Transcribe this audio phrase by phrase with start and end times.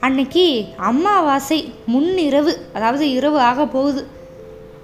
[0.00, 4.06] அன்னைக்கு அம்மாவாசை முன்னிரவு அதாவது இரவு ஆக போகுது.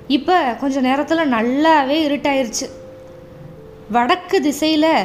[0.07, 2.69] இப்போ கொஞ்சம் நேரத்தில் நல்லாவே இருட்டாயிருச்சு.
[3.91, 5.05] வடக்கு திசையில்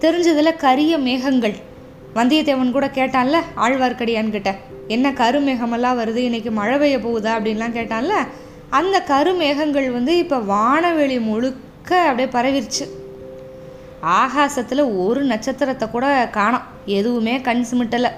[0.00, 1.54] தெரிஞ்சதில் கரிய மேகங்கள்.
[2.14, 4.54] வந்தியத்தேவன் கூட கேட்டான்ல ஆழ்வார்க்கடியான்கிட்ட
[4.88, 6.16] என்ன கருமேகமெல்லாம் வருது?
[6.16, 7.34] இன்னைக்கு மழை பெய்ய போகுதா?
[7.38, 8.12] அப்படின்லாம் கேட்டான்ல.
[8.70, 12.88] அந்த கருமேகங்கள் வந்து இப்போ வானவெளி முழுக்க அப்படியே பரவிருச்சு.
[14.00, 16.62] ஆகாசத்தில் ஒரு நட்சத்திரத்தை கூட காணோம்.
[16.84, 18.10] எதுவுமே கண் சிமிட்டலை.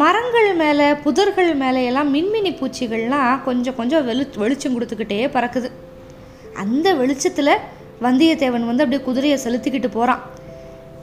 [0.00, 5.70] மரங்கள் மேலே புதர்கள் மேலே எல்லாம் மின்மினி பூச்சிகள்லாம் கொஞ்சம் கொஞ்சம் வெளி வெளிச்சம் கொடுத்துக்கிட்டே பறக்குது.
[6.54, 7.60] அந்த வெளிச்சத்தில்
[8.02, 10.22] வந்தியத்தேவன் வந்து அப்படியே குதிரையை செலுத்திக்கிட்டு போகிறான்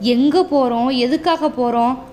[0.00, 2.04] எங்கே போகிறோம் எதுக்காக போகிறோம்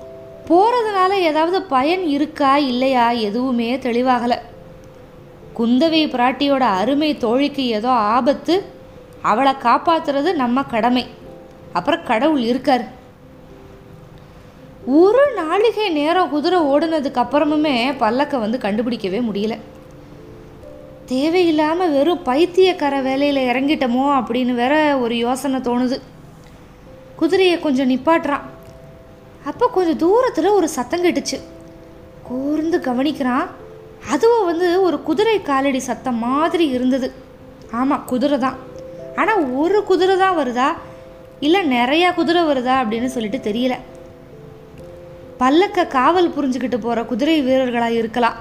[0.50, 2.58] போகிறதுனால ஏதாவது பயன் இருக்கா?
[2.58, 3.10] இல்லையா?
[3.12, 4.38] எதுவுமே தெளிவாகலை.
[5.58, 8.64] குந்தவை பிராட்டியோட அருமை தோழிக்கு ஏதோ ஆபத்து.
[9.22, 11.08] அவளை காப்பாத்துறது நம்ம கடமை.
[11.74, 12.98] அப்புறம் கடவுள் இருக்கார்.
[14.86, 19.58] ஒரு நாளிகை நேரம் குதிரை ஓடுனதுக்கு அப்புறமுமே பல்லக்கை வந்து கண்டுபிடிக்கவே முடியல.
[21.06, 26.02] தேவையில்லாமல் வெறும் பைத்தியக்கார வேலையில் இறங்கிட்டோமோ அப்படின்னு வேற ஒரு யோசனை தோணுது.
[27.16, 28.42] குதிரையை கொஞ்சம் நிப்பாட்டுறான்.
[29.46, 31.40] அப்போ கொஞ்சம் தூரத்தில் ஒரு சத்தம் கேட்டுச்சு.
[32.24, 33.48] கூர்ந்து கவனிக்கிறான்.
[34.12, 37.14] அதுவும் வந்து ஒரு குதிரை காலடி சத்தம் மாதிரி இருந்தது.
[37.72, 38.56] ஆமாம் குதிரை தான்.
[39.16, 40.74] ஆனால் ஒரு குதிரை தான் வருதா?
[41.40, 43.76] இல்லை நிறையா குதிரை வருதா அப்படின்னு சொல்லிட்டு தெரியல.
[45.42, 48.40] பல்லக்க காவல் புரிஞ்சுக்கிட்டு போகிற குதிரை வீரர்களாக இருக்கலாம்.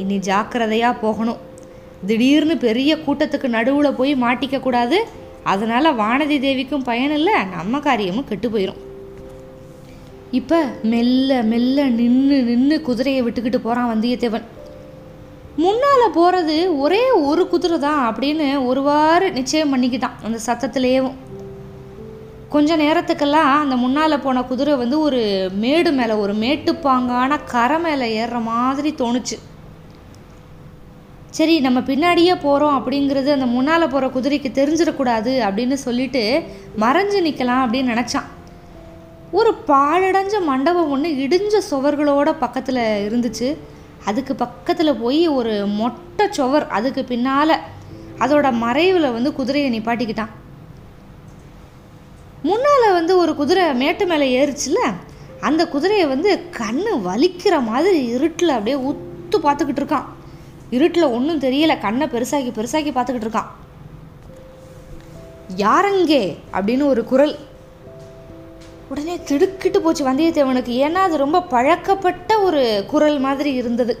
[0.00, 1.42] இனி ஜாக்கிரதையாக போகணும்.
[2.08, 4.98] திடீர்னு பெரிய கூட்டத்துக்கு நடுவில் போய் மாட்டிக்க கூடாது.
[5.52, 8.80] அதனால் வானதி தேவிக்கும் பயனில்லை நம்ம காரியமும் கெட்டு போயிடும்
[10.38, 10.58] இப்போ
[10.92, 14.46] மெல்ல மெல்ல நின்று நின்று குதிரையை விட்டுக்கிட்டு போகிறான் வந்தியத்தேவன்.
[15.64, 20.16] முன்னால் போகிறது ஒரே ஒரு குதிரை தான் அப்படின்னு ஒருவாறு நிச்சயம் பண்ணிக்கிட்டான்.
[20.26, 21.12] அந்த சத்தத்திலேயும்
[22.54, 25.20] கொஞ்ச நேரத்துக்கெல்லாம் அந்த முன்னால் போன குதிரை வந்து ஒரு
[25.62, 29.36] மேடு மேலே ஒரு மேட்டுப்பாங்கான கரை மேலே ஏறுற மாதிரி தோணுச்சு.
[31.38, 36.22] சரி நம்ம பின்னாடியே போகிறோம் அப்படிங்கிறது அந்த முன்னால் போகிற குதிரைக்கு தெரிஞ்சிடக்கூடாது அப்படின்னு சொல்லிட்டு
[36.84, 38.28] மறைஞ்சு நிற்கலாம் அப்படின்னு நினச்சான்.
[39.38, 43.50] ஒரு பாழடைஞ்ச மண்டபம் ஒன்று இடிஞ்ச சுவர்களோட பக்கத்தில் இருந்துச்சு.
[44.04, 47.56] அதுக்கு பக்கத்தில் போய் ஒரு மொட்டை சுவர் அதுக்கு பின்னால்
[48.24, 50.32] அதோட மறைவில் வந்து குதிரையை நிப்பாட்டிக்கிட்டான்.
[52.44, 54.78] முன்னால் வந்து ஒரு குதிரை மேட்டு மேலே ஏறிச்சுல
[55.40, 60.04] அந்த குதிரையை வந்து கண்ணு வலிக்கிற மாதிரி இருட்டில் அப்படியே உத்து பார்த்துக்கிட்டு இருக்கான்.
[60.70, 61.80] இருட்டில் ஒன்றும் தெரியல.
[61.80, 63.50] கண்ணை பெருசாக்கி பெருசாக்கி பார்த்துக்கிட்டு இருக்கான்.
[65.56, 66.36] யாரங்கே?
[66.52, 67.38] அப்படின்னு ஒரு குரல்.
[68.88, 70.72] உடனே திடுக்கிட்டு போச்சு வந்தியத்தேவனுக்கு.
[70.80, 73.98] ஏன்னா அது ரொம்ப பழக்கப்பட்ட ஒரு குரல் மாதிரி இருந்தது.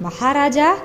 [0.00, 0.76] மகாராஜா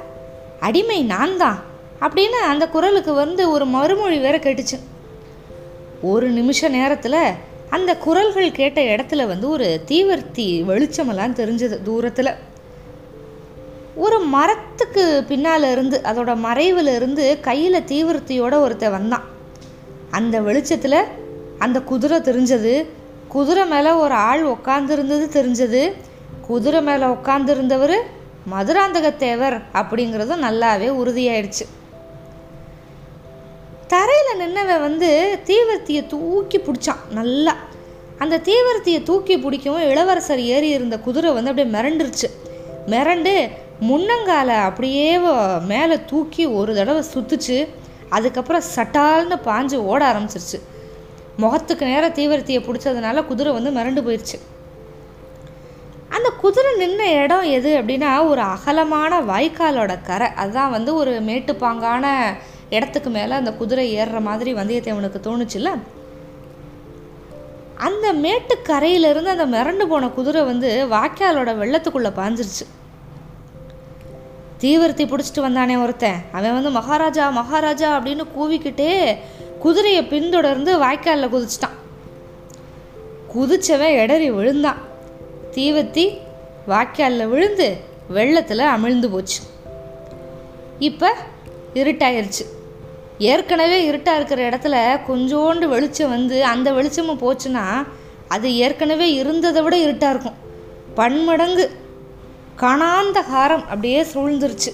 [0.60, 1.64] அடிமை நான் தான்
[2.02, 4.80] அப்படின்னு அந்த குரலுக்கு வந்து ஒரு மறுமொழி வேற கேட்டுச்சு.
[6.12, 7.22] ஒரு நிமிஷ நேரத்தில்
[7.70, 12.30] அந்த குரல்கள் கேட்ட இடத்துல வந்து ஒரு தீவர்த்தி வெளிச்சமெல்லாம் தெரிஞ்சது தூரத்தில்.
[13.96, 19.24] ஒரு மரத்துக்கு பின்னால் இருந்து அதோட மறைவில் இருந்து கையில் தீவிரத்தியோட ஒருத்தன் வந்தான்.
[20.12, 21.00] அந்த வெளிச்சத்தில்
[21.60, 22.86] அந்த குதிரை தெரிஞ்சது
[23.28, 25.94] குதிரை மேலே ஒரு ஆள் உட்காந்துருந்தது தெரிஞ்சது
[26.42, 27.96] குதிரை மேலே உட்காந்துருந்தவர்
[28.52, 31.66] மதுராந்தகத்தேவர் அப்படிங்கிறதும் நல்லாவே உறுதியாயிடுச்சு.
[33.94, 35.10] தரையில் நின்னவன் வந்து
[35.48, 37.54] தீவர்த்தியை தூக்கி பிடிச்சான் நல்லா.
[38.24, 42.28] அந்த தீவர்த்தியை தூக்கி பிடிக்கவும் இளவரசர் ஏறி இருந்த குதிரை வந்து அப்படியே மிரண்டுருச்சு.
[42.94, 43.34] மிரண்டு
[43.90, 45.08] முன்னங்காலை அப்படியே
[45.72, 47.58] மேலே தூக்கி ஒரு தடவை சுத்துச்சு.
[48.18, 50.60] அதுக்கப்புறம் சட்டால்னு பாஞ்சு ஓட ஆரம்பிச்சிருச்சு.
[51.44, 54.40] முகத்துக்கு நேரம் தீவிரத்தியை பிடிச்சதுனால குதிரை வந்து மிரண்டு போயிடுச்சு
[56.16, 60.28] அந்த குதிரை நின்ன இடம் எது அப்படின்னா ஒரு அகலமான வாய்க்காலோட கரை.
[60.42, 62.06] அதுதான் வந்து ஒரு மேட்டுப்பாங்கான
[62.74, 65.70] இடத்துக்கு மேலே அந்த குதிரை ஏறுற மாதிரி வந்தியத்தேவனுக்கு தோணுச்சுல்ல?
[67.76, 72.66] அந்த மேட்டுக்கரையிலிருந்து அந்த மிரண்டு போன குதிரை வந்து வாய்க்காலோட வெள்ளத்துக்குள்ளே பாஞ்சிருச்சு.
[74.58, 76.22] தீவிரத்தை பிடிச்சிட்டு வந்தானே ஒருத்தன்.
[76.32, 79.18] அவன் வந்து மகாராஜா மகாராஜா அப்படின்னு கூவிக்கிட்டே
[79.60, 81.78] குதிரையை பின்தொடர்ந்து வாய்க்காலில் குதிச்சிட்டான்.
[83.36, 84.82] குதிச்சவன் இடறி விழுந்தான்.
[85.52, 86.18] தீவத்தி
[86.68, 87.78] வாய்க்காலில் விழுந்து
[88.08, 89.44] வெள்ளத்தில் அமிழ்ந்து போச்சு.
[90.80, 91.16] இப்போ
[91.74, 92.44] இருட்டாயிருச்சு.
[93.18, 97.88] ஏற்கனவே இருட்டாக இருக்கிற இடத்துல கொஞ்சோண்டு வெளிச்சம் வந்து அந்த வெளிச்சமும் போச்சுன்னா
[98.28, 100.34] அது ஏற்கனவே இருந்ததை விட இருட்டாக இருக்கும்.
[100.96, 101.72] பன்மடங்கு
[102.58, 104.72] கணாந்த காரம் அப்படியே சூழ்ந்துருச்சு.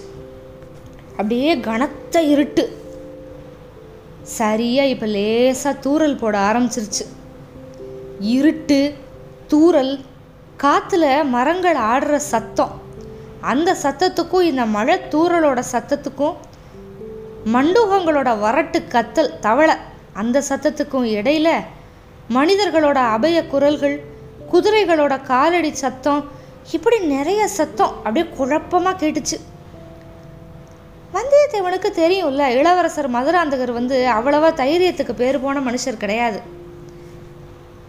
[1.12, 2.78] அப்படியே கனத்த இருட்டு.
[4.24, 7.06] சரியாக இப்போ லேசாக தூறல் போட ஆரம்பிச்சிருச்சு.
[8.20, 8.94] இருட்டு
[9.50, 10.00] தூறல்
[10.64, 12.82] காற்றுல மரங்கள் ஆடுற சத்தம்.
[13.42, 16.36] அந்த சத்தத்துக்கும் இந்த மழை தூரலோட சத்தத்துக்கும்
[17.54, 19.76] மண்டூகங்களோட வரட்டு கத்தல் தவளை.
[20.14, 21.50] அந்த சத்தத்துக்கும் இடையில
[22.38, 23.96] மனிதர்களோட அபய குரல்கள்
[24.52, 26.22] குதிரைகளோட காலடி சத்தம்
[26.72, 29.38] இப்படி நிறைய சத்தம் அப்படியே குழப்பமாக கேட்டுச்சு.
[31.16, 36.42] வந்தியத்தேவனுக்கு தெரியும்ல இளவரசர் மதுராந்தகர் வந்து அவ்வளவா தைரியத்துக்கு பேர் போன மனுஷர் கிடையாது.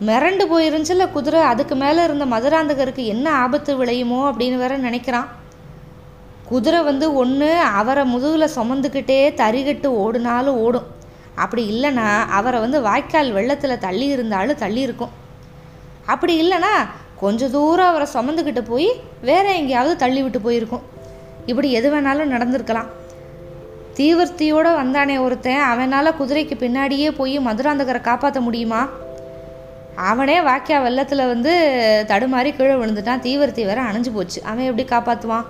[0.09, 5.29] மிரண்டு போயிருந்துச்சுல குதிரை அதுக்கு மேலே இருந்த மதுராந்தகருக்கு என்ன ஆபத்து விளையுமோ அப்படின்னு வேற நினைக்கிறான்.
[6.51, 7.51] குதிரை வந்து ஒன்று
[7.81, 10.87] அவரை முதுகில் சுமந்துக்கிட்டே தறிகட்டு ஓடுனாலும் ஓடும்.
[11.35, 12.07] அப்படி இல்லைன்னா
[12.39, 15.13] அவரை வந்து வாய்க்கால் வெள்ளத்தில் தள்ளி இருந்தாலும் தள்ளி இருக்கும்.
[16.07, 16.73] அப்படி இல்லைன்னா
[17.21, 18.89] கொஞ்ச தூரம் அவரை சுமந்துக்கிட்டு போய்
[19.21, 20.83] வேற எங்கேயாவது தள்ளி விட்டு போயிருக்கும்.
[21.47, 22.89] இப்படி எது வேணாலும் நடந்திருக்கலாம்.
[23.97, 28.83] தீவிரத்தியோடு வந்தானே ஒருத்தன் அவனால் குதிரைக்கு பின்னாடியே போய் மதுராந்தகரை காப்பாற்ற முடியுமா?
[30.11, 31.53] அவனே வாக்கியா வெள்ளத்தில் வந்து
[32.09, 33.25] தடுமாறி கீழே விழுந்துட்டான்.
[33.27, 34.43] தீவிரத்தி வேற அணைஞ்சு போச்சு.
[34.43, 35.47] அவன் எப்படி காப்பாற்றுவான்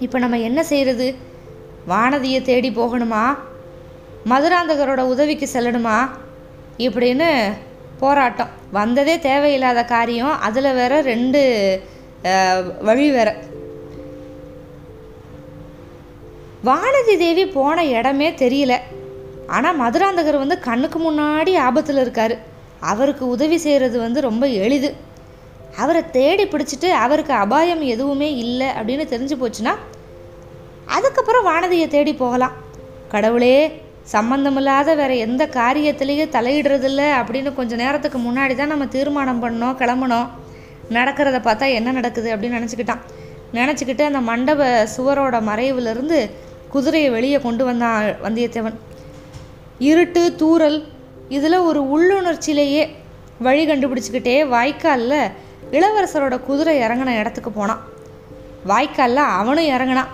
[0.00, 1.06] இப்போ நம்ம என்ன செய்கிறது
[1.88, 3.24] வானதியை தேடி போகணுமா?
[4.32, 5.96] மதுராந்தகரோட உதவிக்கு செல்லணுமா?
[6.86, 7.28] இப்படின்னு
[7.98, 8.52] போராட்டம்.
[8.78, 10.34] வந்ததே தேவையில்லாத காரியம்.
[10.38, 11.42] அதில் வேற ரெண்டு
[12.88, 13.30] வழி வேற.
[16.68, 18.74] வானதி தேவி போன இடமே தெரியல.
[19.46, 22.34] ஆனால் மதுராந்தகர் வந்து கண்ணுக்கு முன்னாடி ஆபத்தில் இருக்கார்.
[22.92, 24.90] அவருக்கு உதவி செய்கிறது வந்து ரொம்ப எளிது.
[25.82, 29.72] அவரை தேடி பிடிச்சிட்டு அவருக்கு அபாயம் எதுவுமே இல்லை அப்படின்னு தெரிஞ்சு போச்சுன்னா
[30.96, 32.54] அதுக்கப்புறம் வானதியை தேடி போகலாம்.
[33.12, 33.56] கடவுளே
[34.14, 40.28] சம்பந்தமில்லாத வேற எந்த காரியத்திலையும் தலையிடுறதில்ல அப்படின்னு கொஞ்ச நேரத்துக்கு முன்னாடி தான் நம்ம தீர்மானம் பண்ணோம் கிளம்புனோம்.
[40.96, 43.04] நடக்கிறத பார்த்தா என்ன நடக்குது அப்படின்னு நினச்சிக்கிட்டான்.
[43.58, 44.62] நினச்சிக்கிட்டு அந்த மண்டப
[44.96, 46.18] சுவரோட மறைவிலிருந்து
[46.74, 48.76] குதிரையை வெளியே கொண்டு வந்தான் வந்தியத்தேவன்.
[49.90, 50.78] இருட்டு தூறல்
[51.36, 52.82] இதில் ஒரு உள்ளுணர்ச்சியிலேயே
[53.46, 55.20] வழி கண்டுபிடிச்சிக்கிட்டே வாய்க்காலில்
[55.70, 57.80] இளவரசரோட குதிரை இறங்கின இடத்துக்கு போனான்.
[58.66, 60.12] வாய்க்காலில் அவனும் இறங்கினான்.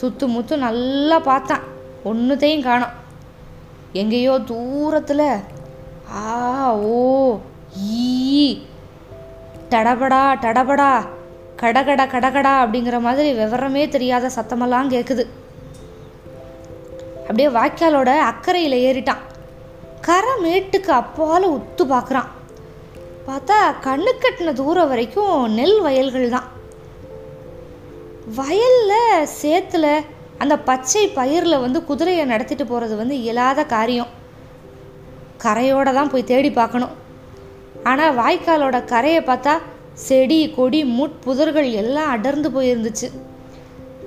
[0.00, 1.64] சுத்து முத்து நல்லா பார்த்தான்.
[2.04, 2.96] ஒன்றுத்தையும் காணோம்.
[3.92, 5.28] எங்கேயோ தூரத்தில்
[6.14, 7.38] ஆ ஓ
[7.76, 8.66] ஈ
[9.70, 10.90] டடபடா டடபடா
[11.62, 15.26] கடகடா கடகடா அப்படிங்கிற மாதிரி விவரமே தெரியாத சத்தமெல்லாம் கேட்குது
[17.20, 19.22] அப்படியே வாய்க்காலோட அக்கறையில் ஏறிட்டான்.
[20.00, 22.28] கரை மேட்டுக்கு அப்பால உத்து பார்க்குறான்
[23.28, 26.46] பார்த்தா கண்ணு கட்டின தூரம் வரைக்கும் நெல் வயல்கள் தான்.
[28.38, 29.86] வயலில் சேத்துல
[30.42, 34.10] அந்த பச்சை பயிரில் வந்து குதிரையை நடத்திட்டு போகிறது வந்து இயலாத காரியம்.
[35.44, 36.94] கரையோடு தான் போய் தேடி பார்க்கணும்.
[37.90, 39.54] ஆனால் வாய்க்காலோட கரையை பார்த்தா
[40.06, 43.08] செடி கொடி முட்புதர்கள் எல்லாம் அடர்ந்து போயிருந்துச்சு.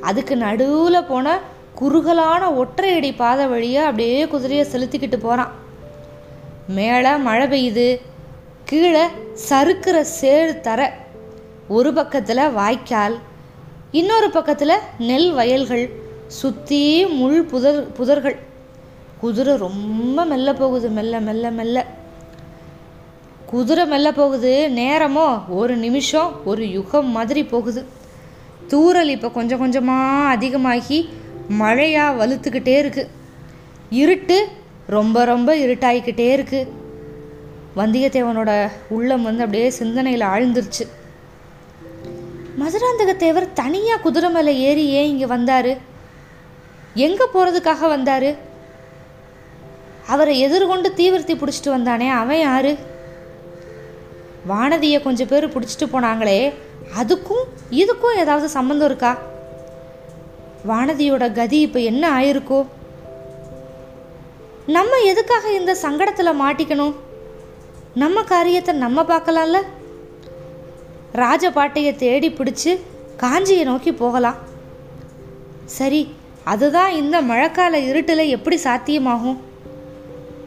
[0.10, 1.34] அதுக்கு நடுவில் போன
[1.80, 5.52] குறுகலான ஒற்றையடி பாதை வழியாக அப்படியே குதிரையை செலுத்திக்கிட்டு போகிறான்
[6.78, 7.86] மேலே மழை பெய்யுது
[8.72, 9.06] கீழே
[9.48, 10.82] சறுக்கிற சேறு தர
[11.78, 13.16] ஒரு பக்கத்தில் வாய்க்கால்
[14.00, 14.74] இன்னொரு பக்கத்தில்
[15.08, 15.84] நெல் வயல்கள்
[16.38, 16.80] சுற்றி
[17.18, 18.38] முள் புதர் புதர்கள்.
[19.22, 21.86] குதிரை ரொம்ப மெல்ல போகுது மெல்ல மெல்ல மெல்ல.
[23.52, 25.28] குதிரை மெல்ல போகுது நேரமோ
[25.60, 27.84] ஒரு நிமிஷம் ஒரு யுகம் மாதிரி போகுது.
[28.74, 31.00] தூரல் இப்போ கொஞ்சம் கொஞ்சமாக அதிகமாகி
[31.64, 33.12] மழையாக வலுத்துக்கிட்டே இருக்குது
[34.04, 34.40] இருட்டு
[34.98, 36.80] ரொம்ப ரொம்ப இருட்டாகிக்கிட்டே இருக்குது
[37.80, 38.52] வந்தியத்தேவனோட
[38.96, 40.86] உள்ளம் வந்து அப்படியே சிந்தனையில் ஆழ்ந்துருச்சு.
[42.62, 45.70] மதுராந்தகத்தேவர் தனியாக குதிரை மேலே ஏறி ஏன் இங்கே வந்தார்?
[47.06, 48.30] எங்கே போகிறதுக்காக வந்தார்?
[50.14, 52.72] அவரை எதிர்கொண்டு தீவிரத்தி பிடிச்சிட்டு வந்தானே அவன் யார்?
[54.52, 56.40] வானதியை கொஞ்சம் பேர் பிடிச்சிட்டு போனாங்களே
[57.02, 57.46] அதுக்கும்
[57.82, 59.12] இதுக்கும் ஏதாவது சம்மந்தம் இருக்கா?
[60.72, 62.60] வானதியோட கதி இப்போ என்ன ஆயிருக்கோ?
[64.78, 66.94] நம்ம எதுக்காக இந்த சங்கடத்தில் மாட்டிக்கணும்?
[67.96, 69.58] நம்ம காரியத்தை நம்ம பார்க்கலாம்ல?
[71.22, 72.72] ராஜபாட்டையை தேடி பிடிச்சி
[73.24, 74.38] காஞ்சியை நோக்கி போகலாம்.
[75.78, 79.38] சரி அதுதான் இந்த மழைக்கால இருட்டில் எப்படி சாத்தியமாகும்?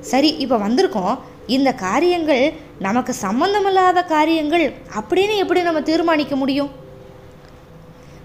[0.00, 1.18] சரி இப்போ வந்திருக்கோம்.
[1.46, 2.44] இந்த காரியங்கள்
[2.78, 4.66] நமக்கு சம்பந்தமில்லாத காரியங்கள்
[4.98, 6.72] அப்படின்னு எப்படி நம்ம தீர்மானிக்க முடியும்?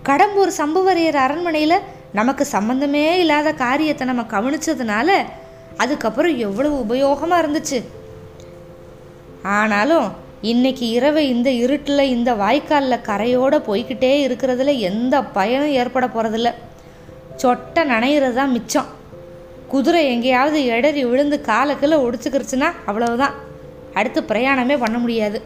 [0.10, 5.10] கடம்பூர் சம்புவரையர் அரண்மனையில் நமக்கு சம்பந்தமே இல்லாத காரியத்தை நம்ம கவனிச்சதுனால
[5.78, 7.80] அதுக்கப்புறம் எவ்வளவு உபயோகமாக இருந்துச்சு?
[9.43, 16.53] ஆனாலும் இன்னைக்கு இரவு இந்த இருட்டில் இந்த வாய்க்காலில் கரையோடு போய்கிட்டே இருக்கிறதுல எந்த பயனும் ஏற்பட போகிறதில்ல
[17.38, 18.86] சொட்டை நனைகிறது தான் மிச்சம்.
[19.67, 23.34] குதிரை எங்கேயாவது இடறி விழுந்து காலக்கில் ஒடிச்சுக்கிருச்சுன்னா அவ்வளவுதான்.
[23.93, 25.41] அடுத்து பிரயாணமே பண்ண முடியாது.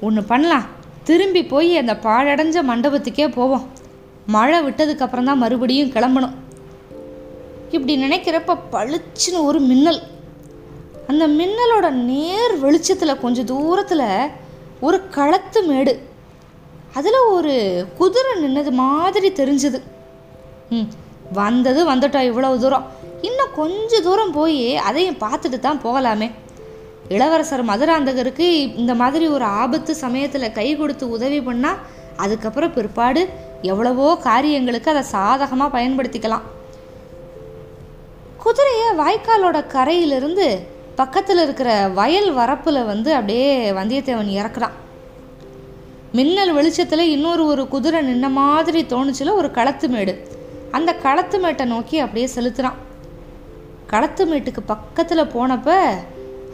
[0.00, 0.64] ஒன்று பண்ணலாம்.
[1.04, 3.68] திரும்பி போய் அந்த பாழடைஞ்ச மண்டபத்துக்கே போவோம்.
[4.26, 6.34] மழை விட்டதுக்கப்புறம் தான் மறுபடியும் கிளம்பணும்.
[7.70, 10.00] இப்படி நினைக்கிறப்ப பளிச்சுன்னு ஒரு மின்னல்.
[11.10, 14.08] அந்த மின்னலோட நேர் வெளிச்சத்தில் கொஞ்சம் தூரத்தில்
[14.86, 15.94] ஒரு களத்து மேடு.
[16.98, 17.54] அதில் ஒரு
[17.98, 19.78] குதிரை நின்னது மாதிரி தெரிஞ்சுது.
[20.74, 20.88] ம்
[21.40, 22.86] வந்தது வந்துட்டோம் இவ்வளவு தூரம்.
[23.28, 26.28] இன்னும் கொஞ்சம் தூரம் போய் அதையும் பார்த்துட்டு தான் போகலாமே.
[27.16, 28.46] இளவரசர் மதுராந்தகருக்கு
[28.82, 31.82] இந்த மாதிரி ஒரு ஆபத்து சமயத்தில் கை கொடுத்து உதவி பண்ணால்
[32.24, 33.22] அதுக்கப்புறம் பிற்பாடு
[33.72, 36.46] எவ்வளவோ காரியங்களுக்கு அதை சாதகமாக பயன்படுத்திக்கலாம்.
[38.42, 40.48] குதிரையை வாய்க்காலோட கரையிலிருந்து
[40.98, 44.76] பக்கத்தில் இருக்கிற வயல் வரப்பில் வந்து அப்படியே வந்தியத்தேவன் இறக்குறான்.
[46.12, 50.14] மின்னல் வெளிச்சத்தில் இன்னொரு ஒரு குதிரை நின்ன மாதிரி தோணுச்சுல ஒரு களத்து மேடு.
[50.70, 52.78] அந்த களத்து மேட்டை நோக்கி அப்படியே செலுத்துகிறான்
[53.92, 55.76] களத்து மேட்டுக்கு பக்கத்தில் போனப்ப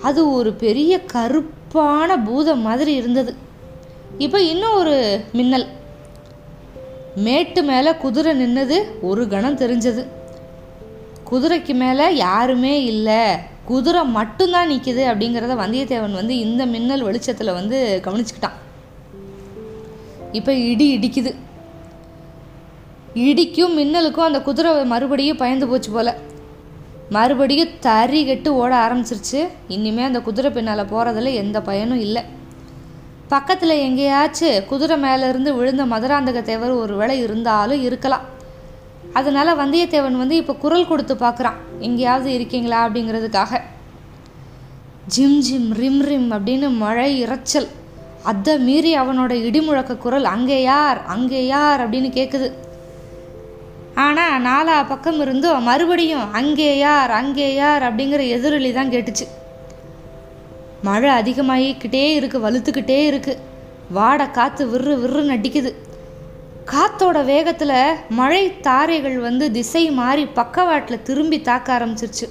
[0.02, 3.32] அது ஒரு பெரிய கருப்பான பூதம் மாதிரி இருந்தது.
[4.18, 4.96] இப்போ இன்னும் ஒரு
[5.32, 5.66] மின்னல்.
[7.26, 10.04] மேட்டு மேலே குதிரை நின்னது ஒரு கணம் தெரிஞ்சது.
[11.30, 13.24] குதிரைக்கு மேலே யாருமே இல்லை.
[13.70, 18.58] குதிரை மட்டும்தான் நிற்கிது அப்படிங்கிறத வந்தியத்தேவன் வந்து இந்த மின்னல் வெளிச்சத்தில் வந்து கவனிச்சுக்கிட்டான்.
[20.38, 21.32] இப்போ இடி இடிக்குது.
[23.28, 26.16] இடிக்கும் மின்னலுக்கும் அந்த குதிரை மறுபடியும் பயந்து போச்சு போல.
[27.16, 29.40] மறுபடியும் தறி கெட்டு ஓட ஆரம்பிச்சிருச்சு.
[29.68, 32.22] இனிமேல் அந்த குதிரை பின்னால் போகிறதுல எந்த பயனும் இல்லை.
[33.28, 38.24] பக்கத்தில் எங்கேயாச்சும் குதிரை மேலேருந்து விழுந்த மதுராந்தக தேவர் ஒரு வேளை இருந்தாலும் இருக்கலாம்.
[39.12, 43.60] அதனால் வந்தியத்தேவன் வந்து இப்போ குரல் கொடுத்து பார்க்குறான் எங்கேயாவது இருக்கீங்களா அப்படிங்கிறதுக்காக.
[45.06, 47.68] ஜிம் ஜிம் ரிம் ரிம் அப்படின்னு மழை இரைச்சல்
[48.22, 51.02] அதை மீறி அவனோட இடிமுழக்க குரல் அங்கே யார்?
[51.06, 51.80] அங்கே யார்?
[51.80, 52.54] அப்படின்னு கேட்குது
[53.94, 57.10] ஆனால் நாலா பக்கம் இருந்தும் மறுபடியும் அங்கே யார்?
[57.10, 57.82] அங்கே யார்?
[57.82, 59.26] அப்படிங்கிற எதிரொலி தான் கேட்டுச்சு.
[60.82, 63.40] மழை அதிகமாகிக்கிட்டே இருக்குது வலுத்துக்கிட்டே இருக்குது
[63.94, 65.72] வாட காற்று விறு விறுன்னு அடிக்குது.
[66.70, 67.78] காத்தோட வேகத்தில்
[68.18, 72.26] மழை தாரைகள் வந்து திசை மாறி பக்கவாட்டில் திரும்பி தாக்க ஆரம்பிச்சிருச்சு.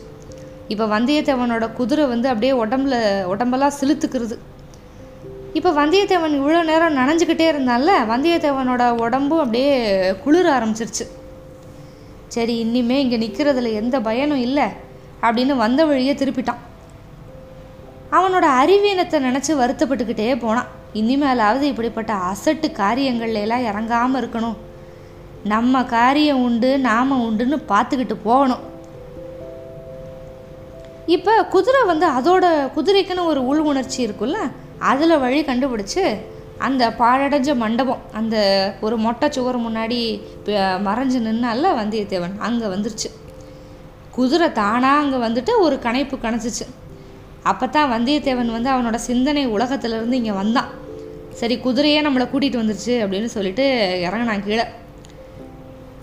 [0.73, 2.95] இப்போ வந்தியத்தேவனோட குதிரை வந்து அப்படியே உடம்புல
[3.33, 4.35] உடம்பெல்லாம் சிலுத்துக்கிறது.
[5.59, 9.73] இப்போ வந்தியத்தேவன் இவ்வளோ நேரம் நனைஞ்சுக்கிட்டே இருந்தால வந்தியத்தேவனோட உடம்பும் அப்படியே
[10.23, 11.07] குளிர ஆரம்பிச்சிருச்சு.
[12.35, 14.67] சரி இன்னிமே இங்கே நிற்கிறதுல எந்த பயனும் இல்லை
[15.25, 16.63] அப்படின்னு வந்த வழியே திருப்பிட்டான்.
[18.17, 20.71] அவனோட அறிவீனத்தை நினச்சி வருத்தப்பட்டுக்கிட்டே போனான்.
[20.99, 24.57] இனிமேலாவது இப்படிப்பட்ட அசட்டு காரியங்கள்ல எல்லாம் இறங்காமல் இருக்கணும்.
[25.53, 28.61] நம்ம காரியம் உண்டு நாம உண்டுன்னு பார்த்துக்கிட்டு போகணும்.
[31.15, 32.45] இப்போ குதிரை வந்து அதோட
[32.75, 34.37] குதிரைக்குன்னு ஒரு உள் உணர்ச்சி இருக்குல்ல
[34.91, 36.03] அதில் வழி கண்டுபிடிச்சு
[36.65, 38.35] அந்த பாழடைஞ்ச மண்டபம் அந்த
[38.85, 39.99] ஒரு மொட்டை சுவர் முன்னாடி
[40.87, 43.09] மறைஞ்சு நின்னால வந்தியத்தேவன் அங்கே வந்துருச்சு.
[44.17, 46.65] குதிரை தானாக அங்கே வந்துட்டு ஒரு கணைப்பு கணச்சிச்சு.
[47.51, 50.69] அப்போ தான் வந்தியத்தேவன் வந்து அவனோட சிந்தனை உலகத்திலேருந்து இங்கே வந்தான்.
[51.39, 53.65] சரி குதிரையே நம்மளை கூட்டிகிட்டு வந்துருச்சு அப்படின்னு சொல்லிட்டு
[54.07, 54.65] இறங்கினான் கீழே.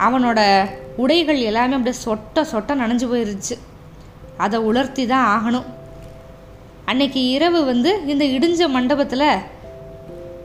[0.07, 0.41] அவனோட
[0.97, 3.57] உடைகள் எல்லாமே அப்படியே சொட்ட சொட்ட நனைஞ்சு போயிருச்சு.
[4.37, 5.69] அதை உலர்த்தி தான் ஆகணும்.
[6.85, 9.29] அன்னைக்கு இரவு வந்து இந்த இடிஞ்ச மண்டபத்தில்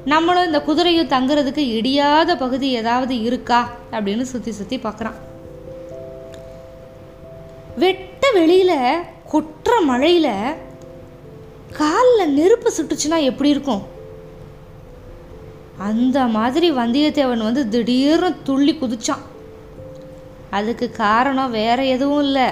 [0.06, 3.60] நம்மளும் இந்த குதிரையும் தங்குறதுக்கு இடியாத பகுதி ஏதாவது இருக்கா
[3.92, 5.18] அப்படின்னு சுற்றி சுற்றி பார்க்குறான்
[7.84, 10.32] வெட்ட வெளியில் கொட்டுற மழையில்
[11.80, 13.84] காலில் நெருப்பு சுட்டுச்சுன்னா எப்படி இருக்கும்?
[15.78, 19.24] அந்த மாதிரி வந்தியத்தேவன் வந்து திடீர்னு துள்ளி குதிச்சான்.
[20.50, 22.52] அதுக்கு காரணம் வேற எதுவும் இல்லை.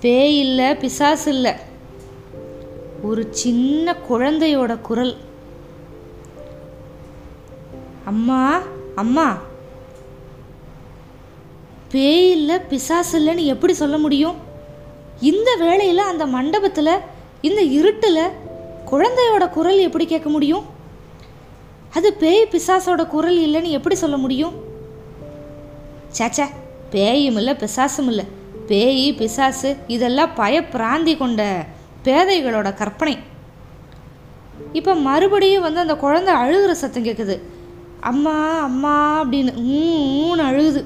[0.00, 1.52] பேய் இல்லை பிசாசு இல்லை.
[3.02, 5.16] ஒரு சின்ன குழந்தையோட குரல்.
[8.04, 8.62] அம்மா
[8.94, 9.38] அம்மா.
[11.90, 14.34] பேய் இல்லை பிசாசு இல்லைன்னு எப்படி சொல்ல முடியும்?
[15.20, 16.98] இந்த வேளையில் அந்த மண்டபத்தில்
[17.40, 18.28] இந்த இருட்டில்
[18.90, 20.76] குழந்தையோட குரல் எப்படி கேட்க முடியும்?
[21.96, 24.54] அது பேய் பிசாசோட குரல் இல்லைன்னு எப்படி சொல்ல முடியும்?
[26.18, 26.46] சேச்சா
[26.90, 28.24] பேயும் இல்லை பிசாசும் இல்லை.
[28.68, 31.42] பேய் பிசாசு இதெல்லாம் பயப்பிராந்தி கொண்ட
[32.04, 33.16] பேதைகளோட கற்பனை.
[34.78, 37.36] இப்போ மறுபடியும் வந்து அந்த குழந்தை அழுகிற சத்தம் கேட்குது
[38.10, 38.36] அம்மா
[38.68, 40.82] அம்மா அப்படின்னு ஊன்னு அழுகுது.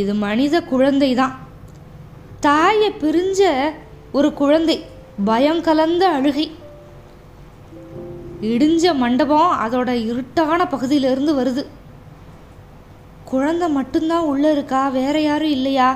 [0.00, 1.34] இது மனித குழந்தை தான்
[2.40, 3.50] தாயை பிரிஞ்ச
[4.12, 4.76] ஒரு குழந்தை
[5.24, 6.46] பயம் கலந்த அழுகை.
[8.50, 11.62] இடிஞ்ச மண்டபம் அதோட இருட்டான பகுதியிலிருந்து வருது.
[13.30, 14.88] குழந்தை மட்டும்தான் உள்ளே இருக்கா?
[14.88, 15.88] வேற யாரும் இல்லையா?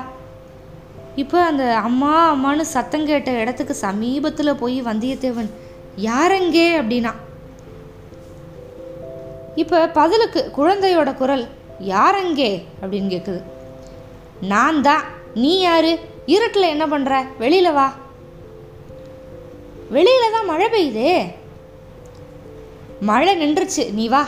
[1.15, 5.49] இப்போ அந்த அம்மா அம்மான்னு சத்தம் கேட்ட இடத்துக்கு சமீபத்தில் போய் வந்தியத்தேவன்
[6.09, 7.13] யாரெங்கே அப்படின்னா.
[9.61, 11.45] இப்போ பதிலுக்கு குழந்தையோட குரல்
[11.93, 12.51] யாரெங்கே
[12.81, 13.41] அப்படின்னு கேட்குது
[14.53, 15.03] நான் தான்.
[15.43, 15.91] நீ யாரு?
[16.35, 17.87] இருட்டில் என்ன பண்ணுற வெளியில் வா.
[19.95, 21.13] வெளியில் தான் மழை பெய்யுதே.
[22.99, 23.93] மழை நின்றுச்சு.
[23.93, 24.27] நீ வா.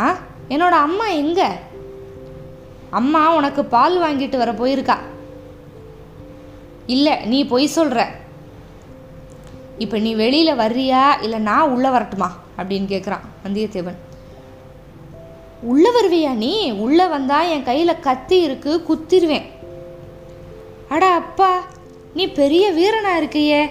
[0.00, 0.16] ஆ?
[0.48, 1.58] என்னோட அம்மா எங்க?
[2.90, 4.96] அம்மா உனக்கு பால் வாங்கிட்டு வர போயிருக்கா.
[6.86, 8.10] இல்லை நீ பொய் சொல்கிற
[9.78, 11.22] இப்போ நீ வெளியில் வர்றியா?
[11.22, 12.36] இல்லை நான் உள்ளே வரட்டுமா?
[12.58, 13.94] அப்படின்னு கேட்குறான் வந்தியத்தேவன்.
[15.62, 16.70] உள்ளே வருவியா நீ?
[16.70, 19.44] உள்ளே வந்தால் என் கையில் கத்தி இருக்கு குத்திருவேன்.
[20.88, 21.64] அட அப்பா
[22.14, 23.68] நீ பெரிய வீரனா இருக்கியே.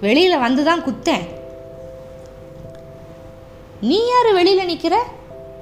[0.00, 1.38] வெளியில் வந்து தான் குத்தேன்.
[3.80, 5.06] நீ யார் வெளியில் நிற்கிற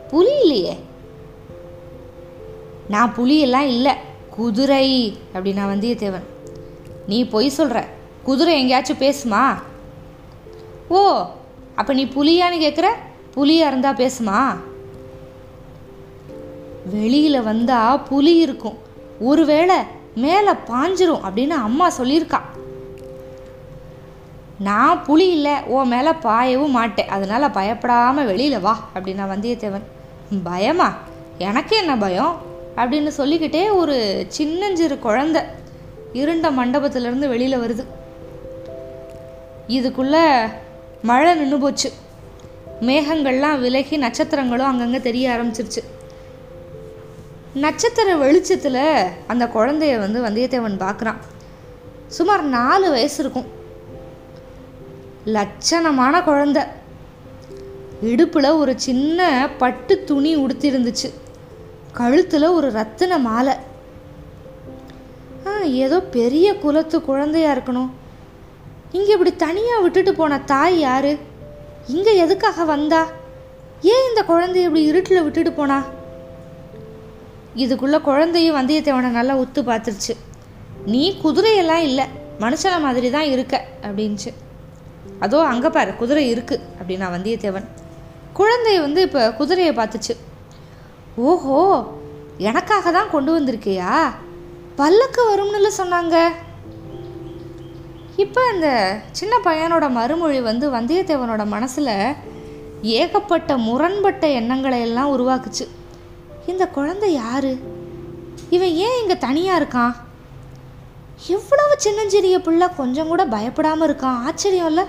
[0.09, 0.77] புலி இல்லையே.
[2.89, 3.95] நான் புலியெல்லாம் இல்லை.
[4.31, 6.27] குதிரை அப்படின்னா வந்தியத்தேவன்.
[7.07, 7.87] நீ பொய் சொல்கிற
[8.23, 9.63] குதிரை எங்கேயாச்சும் பேசுமா?
[10.89, 11.23] ஓ
[11.75, 12.87] அப்போ நீ புலியான்னு கேட்குற
[13.31, 14.57] புலியாக இருந்தால் பேசுமா?
[16.91, 18.79] வெளியில் வந்தால் புலி இருக்கும்.
[19.21, 19.77] ஒருவேளை
[20.15, 22.41] மேலே பாஞ்சிரும் அப்படின்னு அம்மா சொல்லியிருக்கா.
[24.59, 27.09] நான் புலி இல்லை ஓ மேலே பாயவும் மாட்டேன்.
[27.09, 29.83] அதனால் பயப்படாமல் வெளியில் வா அப்படின்னா வந்தியத்தேவன்.
[30.45, 30.95] பயமா?
[31.39, 32.37] எனக்கு என்ன பயம்?
[32.77, 35.43] அப்படின்னு சொல்லிக்கிட்டே ஒரு சின்னஞ்சிறு குழந்த
[36.13, 37.85] இருண்ட மண்டபத்திலேருந்து வெளியில் வருது.
[39.69, 40.51] இதுக்குள்ளே
[41.03, 41.93] மழை நின்று போச்சு.
[42.81, 45.85] மேகங்கள்லாம் விலகி நட்சத்திரங்களும் அங்கங்கே தெரிய ஆரம்பிச்சிருச்சு.
[47.55, 51.17] நட்சத்திர வெளிச்சத்தில் அந்த குழந்தைய வந்து வந்தியத்தேவன் பார்க்குறான்.
[52.07, 53.57] சுமார் நாலு வயசு இருக்கும்.
[55.37, 56.59] லட்சணமான குழந்த.
[58.11, 59.21] இடுப்பில் ஒரு சின்ன
[59.61, 61.09] பட்டு துணி உடுத்திருந்துச்சு.
[61.99, 63.55] கழுத்தில் ஒரு ரத்தின மாலை.
[65.47, 65.53] ஆ
[65.85, 67.91] ஏதோ பெரிய குலத்து குழந்தையா இருக்கணும்.
[68.97, 71.13] இங்கே இப்படி தனியாக விட்டுட்டு போன தாய் யாரு?
[71.95, 73.03] இங்கே எதுக்காக வந்தா?
[73.93, 75.79] ஏன் இந்த குழந்தைய இப்படி இருட்டில் விட்டுட்டு போனா?
[77.65, 80.15] இதுக்குள்ள குழந்தையும் வந்தியத்தேவனை நல்லா உத்து பார்த்துருச்சு.
[80.93, 82.05] நீ குதிரையெல்லாம் இல்லை
[82.45, 83.55] மனுஷன மாதிரி தான் இருக்க
[83.87, 84.31] அப்படின்ச்சு
[85.25, 87.69] அதோ அங்கே பாரு குதிரை இருக்குது அப்படின்னா வந்தியத்தேவன்.
[88.39, 90.15] குழந்தை வந்து இப்போ குதிரையை பார்த்துச்சு.
[91.29, 91.61] ஓஹோ
[92.49, 93.93] எனக்காக தான் கொண்டு வந்திருக்கியா?
[94.81, 96.17] பல்லக்கு வரும்னுல சொன்னாங்க.
[98.25, 98.69] இப்போ அந்த
[99.19, 101.95] சின்ன பையனோட மறுமொழி வந்து வந்தியத்தேவனோட மனசில்
[102.83, 105.67] ஏகப்பட்ட முரண்பட்ட எண்ணங்களை எல்லாம் உருவாக்குச்சு.
[106.47, 107.53] இந்த குழந்தை யாரு?
[108.57, 109.95] இவன் ஏன் இங்கே தனியாக இருக்கான்?
[111.37, 114.21] எவ்வளவு சின்னஞ்சிறிய பிள்ளை கொஞ்சம் கூட பயப்படாமல் இருக்கான்.
[114.29, 114.85] ஆச்சரியம் இல்லை?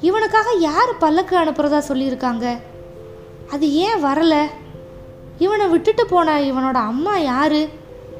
[0.00, 2.58] இவனுக்காக யார் பல்லக்கு அனுப்புறதா சொல்லியிருக்காங்க?
[3.50, 4.46] அது ஏன் வரலை?
[5.38, 7.68] இவனை விட்டுட்டு போன இவனோட அம்மா யாரு?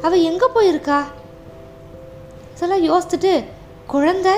[0.02, 1.04] அவ எங்கே போயிருக்கா?
[2.54, 3.44] இதெல்லாம் யோசிச்சுட்டு
[3.86, 4.32] குழந்தை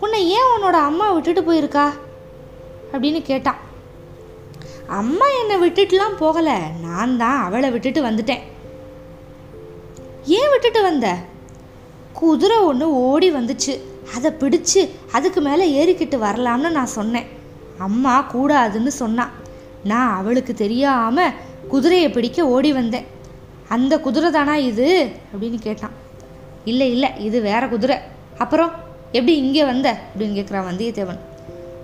[0.00, 1.92] உன்னை ஏன் உன்னோட அம்மா விட்டுட்டு போயிருக்கா?
[2.92, 3.56] அப்படின்னு கேட்டான்.
[4.86, 6.58] அம்மா என்னை விட்டுட்டுலாம் போகலை.
[6.80, 8.40] நான் தான் அவளை விட்டுட்டு வந்துட்டேன்.
[10.24, 11.16] ஏன் விட்டுட்டு வந்த?
[12.12, 13.80] குதிரை ஒன்று ஓடி வந்துச்சு.
[14.16, 17.26] அதை பிடிச்சு அதுக்கு மேலே ஏறிக்கிட்டு வரலாம்னு நான் சொன்னேன்.
[17.78, 19.30] அம்மா கூடாதுன்னு சொன்னான்
[19.84, 21.32] நான் அவளுக்கு தெரியாமல்
[21.68, 23.06] குதிரையை பிடிக்க ஓடி வந்தேன்.
[23.68, 25.10] அந்த குதிரை தானா இது?
[25.34, 25.90] அப்படின்னு கேட்டான்.
[26.64, 27.96] இல்லை இல்லை இது வேற குதிரை.
[28.38, 28.70] அப்புறம்
[29.12, 29.98] எப்படி இங்கே வந்த?
[30.18, 31.18] அப்படின்னு கேட்குறான் வந்தியத்தேவன்.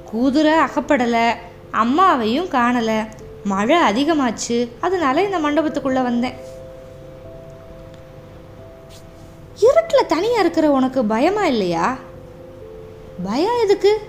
[0.05, 1.35] குதிரை அகப்படலை
[1.73, 3.07] அம்மாவையும் காணலை.
[3.45, 6.35] மழை அதிகமாச்சு அதனால இந்த மண்டபத்துக்குள்ளே வந்தேன்.
[9.59, 11.97] இருட்டில் தனியாக இருக்கிற உனக்கு பயமா இல்லையா?
[13.25, 14.01] பயம் எதுக்கு?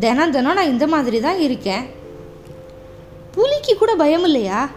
[0.00, 1.84] தினம் தினம் நான் இந்த மாதிரி தான் இருக்கேன்.
[3.32, 4.70] புலிக்கு கூட பயம் இல்லையா?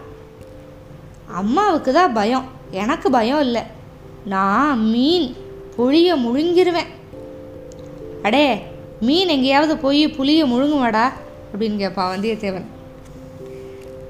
[1.26, 2.44] அம்மாவுக்கு தான் பயம்.
[2.70, 3.62] எனக்கு பயம் இல்லை.
[4.24, 5.36] நான் மீன்
[5.76, 6.86] புளியை முழுங்கிருவேன்.
[8.22, 8.62] அடே
[9.00, 11.12] மீன் எங்கேயாவது போய் புளிய முழுங்குவாடா?
[11.54, 12.64] அப்படின்னு கேட்பான் வந்தியத்தேவன்.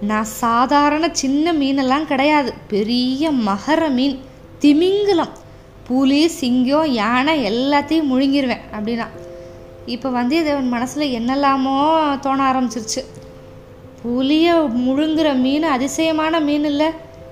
[0.00, 2.54] நான் சாதாரண சின்ன மீனெல்லாம் கிடையாது.
[2.68, 4.20] பெரிய மகர மீன்
[4.58, 5.36] திமிங்கலம்.
[5.86, 9.06] புலி சிங்கம் யானை எல்லாத்தையும் முழுங்கிருவேன் அப்படின்னா.
[9.94, 11.76] இப்போ வந்தியத்தேவன் மனசில் என்னெல்லாமோ
[12.20, 13.02] தோண ஆரம்பிச்சிருச்சு.
[14.02, 16.88] புலியை முழுங்குற மீன் அதிசயமான மீன் இல்லை.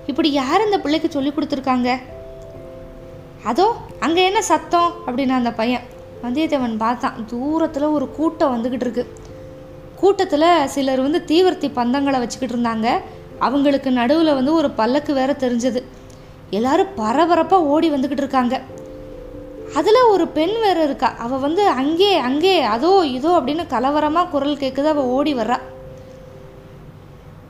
[0.06, 1.90] இப்படி யார் இந்த பிள்ளைக்கு சொல்லி கொடுத்துருக்காங்க?
[3.44, 3.66] அதோ
[4.00, 4.92] அங்கே என்ன சத்தம்?
[5.06, 5.84] அப்படின்னு அந்த பையன்.
[6.22, 7.18] வந்தியத்தேவன் பார்த்தான்.
[7.26, 9.04] தூரத்தில் ஒரு கூட்டம் வந்துக்கிட்டு இருக்கு.
[9.96, 12.88] கூட்டத்தில் சிலர் வந்து தீவிரத்தி பந்தங்களை வச்சுக்கிட்டு இருந்தாங்க.
[13.38, 15.82] அவங்களுக்கு நடுவில் வந்து ஒரு பல்லக்கு வேற தெரிஞ்சது.
[16.50, 18.62] எல்லாரும் பரபரப்பாக ஓடி வந்துக்கிட்டு இருக்காங்க.
[19.74, 21.14] அதில் ஒரு பெண் வேற இருக்கா.
[21.18, 25.58] அவள் வந்து அங்கே அங்கே அதோ இதோ அப்படின்னு கலவரமாக குரல் கேட்குது அவள் ஓடி வர்றா.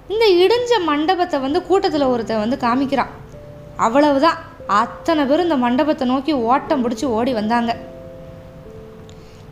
[0.09, 3.12] இந்த இடிஞ்ச மண்டபத்தை வந்து கூட்டத்தில் ஒருத்தன் வந்து காமிக்கிறான்.
[3.76, 4.38] அவ்வளவுதான்.
[4.66, 7.76] அத்தனை பேரும் இந்த மண்டபத்தை நோக்கி ஓட்டம் பிடிச்சி ஓடி வந்தாங்க.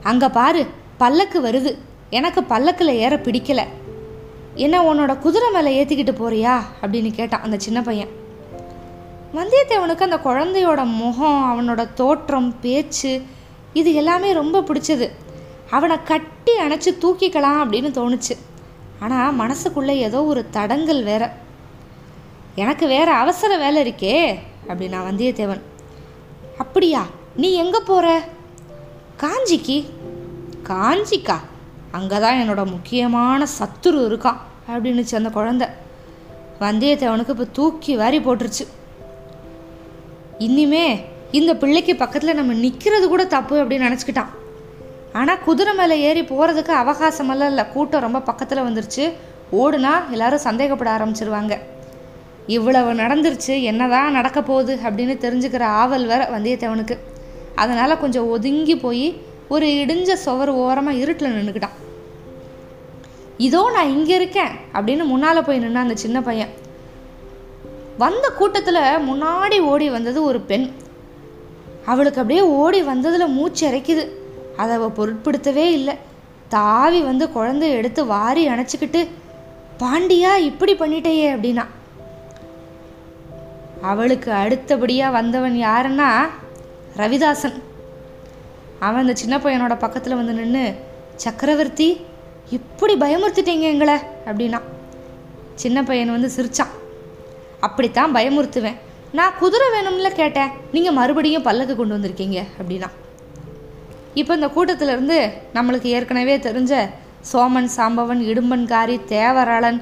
[0.03, 1.79] அங்கே பாரு பல்லக்கு வருது.
[2.11, 3.63] எனக்கு பல்லக்கில் ஏற பிடிக்கல.
[4.55, 6.57] என்ன உன்னோட குதிரை மேலே ஏற்றிக்கிட்டு போறியா?
[6.83, 8.09] அப்படின்னு கேட்டான் அந்த சின்ன பையன்.
[9.37, 13.13] வந்தியத்தேவனுக்கு அந்த குழந்தையோட முகம் அவனோட தோற்றம் பேச்சு
[13.73, 15.07] இது எல்லாமே ரொம்ப பிடிச்சது.
[15.71, 18.35] அவனை கட்டி அணைச்சி தூக்கிக்கலாம் அப்படின்னு தோணுச்சு.
[19.01, 21.33] ஆனால் மனசுக்குள்ளே ஏதோ ஒரு தடங்கல் வேற.
[22.55, 25.63] எனக்கு வேற அவசர வேலை இருக்கே அப்படின்னா வந்தியத்தேவன்.
[26.59, 27.03] அப்படியா?
[27.37, 28.07] நீ எங்கே போகிற
[29.23, 29.79] காஞ்சிக்கு.
[30.69, 31.39] காஞ்சிக்கா?
[31.91, 35.67] அங்கே தான் என்னோட முக்கியமான சத்துரு இருக்கான் அப்படின்னுச்சு அந்த குழந்தை
[36.61, 38.65] வந்தியத்தேவனுக்கு இப்போ தூக்கி வாரி போட்டுருச்சு.
[40.39, 40.87] இனிமே
[41.39, 44.33] இந்த பிள்ளைக்கு பக்கத்தில் நம்ம நிற்கிறது கூட தப்பு அப்படின்னு நினச்சிக்கிட்டான்.
[45.21, 47.65] ஆனால் குதிரை மேலே ஏறி போகிறதுக்கு அவகாசமெல்லாம் இல்லை.
[47.75, 49.05] கூட்டம் ரொம்ப பக்கத்தில் வந்துருச்சு.
[49.63, 51.57] ஓடுனா எல்லாரும் சந்தேகப்பட ஆரம்பிச்சிருவாங்க.
[52.47, 56.97] இவ்வளவு நடந்துருச்சு என்னதான் நடக்க போகுது அப்படின்னு தெரிஞ்சுக்கிற ஆவல் வேற வந்தியத்தேவனுக்கு.
[57.63, 59.07] அதனால் கொஞ்சம் ஒதுங்கி போய்
[59.55, 61.79] ஒரு இடிஞ்ச சுவர் ஓரமாக இருட்டில் நின்றுக்கிட்டான்
[63.47, 66.53] இதோ நான் இங்கே இருக்கேன் அப்படின்னு முன்னால் போய் நின்னான் அந்த சின்ன பையன்.
[67.99, 70.71] வந்த கூட்டத்தில் முன்னாடி ஓடி வந்தது ஒரு பெண்.
[71.87, 74.09] அவளுக்கு அப்படியே ஓடி வந்ததில் மூச்சு இறைக்குது
[74.57, 75.95] அதை அவள் பொருட்படுத்தவே இல்லை.
[76.49, 79.09] தாவி வந்து குழந்தைய எடுத்து வாரி அணைச்சிக்கிட்டு
[79.79, 81.65] பாண்டியா இப்படி பண்ணிட்டேயே அப்படின்னா.
[83.83, 86.11] அவளுக்கு அடுத்தபடியாக வந்தவன் யாருன்னா
[86.97, 87.59] ரவிதாசன்.
[88.79, 90.75] அவன் அந்த சின்ன பையனோட பக்கத்தில் வந்து நின்று
[91.17, 92.01] சக்கரவர்த்தி
[92.51, 94.61] இப்படி பயமுறுத்திட்டீங்க எங்களை அப்படின்னா.
[95.55, 96.73] சின்ன பையன் வந்து சிரிச்சான்.
[97.67, 98.79] அப்படித்தான் பயமுறுத்துவேன்.
[99.19, 100.53] நான் குதிரை வேணும்ல கேட்டேன்.
[100.75, 102.89] நீங்கள் மறுபடியும் பல்லக்கு கொண்டு வந்திருக்கீங்க அப்படின்னா.
[104.21, 105.19] இப்போ இந்த கூட்டத்திலேருந்து
[105.57, 106.75] நம்மளுக்கு ஏற்கனவே தெரிஞ்ச
[107.33, 109.79] சோமன் சாம்பவன் இடும்பன்காரி தேவராளன்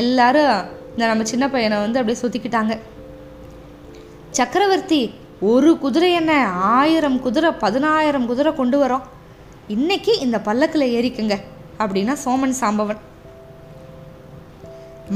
[0.00, 0.54] எல்லாரும்
[0.92, 2.74] இந்த நம்ம சின்ன பையனை வந்து அப்படியே சுற்றிக்கிட்டாங்க
[4.38, 5.00] சக்கரவர்த்தி
[5.52, 6.32] ஒரு குதிரை என்ன
[6.72, 9.06] ஆயிரம் குதிரை பதினாயிரம் குதிரை கொண்டு வரோம்.
[9.76, 11.36] இன்னைக்கு இந்த பல்லக்கில் ஏறிக்குங்க
[11.82, 13.00] அப்படின்னா சோமன் சாம்பவன்.